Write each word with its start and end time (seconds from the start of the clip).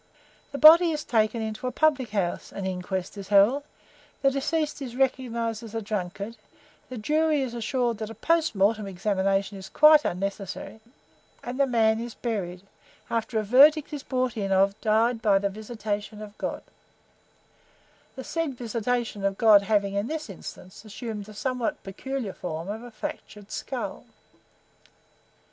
The 0.51 0.57
body 0.57 0.89
is 0.89 1.03
taken 1.03 1.43
into 1.43 1.67
a 1.67 1.71
public 1.71 2.09
house, 2.09 2.51
an 2.51 2.65
inquest 2.65 3.19
is 3.19 3.27
held, 3.27 3.61
the 4.23 4.31
deceased 4.31 4.81
is 4.81 4.95
recognized 4.95 5.61
as 5.61 5.75
a 5.75 5.81
drunkard, 5.83 6.37
the 6.89 6.97
jury 6.97 7.43
is 7.43 7.53
assured 7.53 7.99
that 7.99 8.09
a 8.09 8.15
POST 8.15 8.55
MORTEM 8.55 8.87
examination 8.87 9.59
is 9.59 9.69
quite 9.69 10.03
unnecessary; 10.03 10.79
and 11.43 11.59
the 11.59 11.67
man 11.67 11.99
is 11.99 12.15
buried, 12.15 12.63
after 13.11 13.37
a 13.37 13.43
verdict 13.43 13.93
is 13.93 14.01
brought 14.01 14.35
in 14.35 14.51
of 14.51 14.73
'Died 14.81 15.21
by 15.21 15.37
the 15.37 15.49
visitation 15.51 16.19
of 16.19 16.35
God;' 16.39 16.63
the 18.15 18.23
said 18.23 18.55
visitation 18.57 19.23
of 19.23 19.37
God 19.37 19.61
having, 19.61 19.93
in 19.93 20.07
this 20.07 20.31
instance, 20.31 20.83
assumed 20.83 21.25
the 21.25 21.35
somewhat 21.35 21.83
peculiar 21.83 22.33
form 22.33 22.69
of 22.69 22.81
a 22.81 22.89
fractured 22.89 23.51
skull!" 23.51 24.05